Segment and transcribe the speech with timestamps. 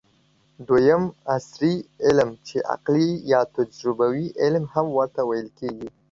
[0.67, 1.03] دویم:
[1.33, 5.87] عصري علم چې عقلي یا تجربوي علم هم ورته ويل کېږي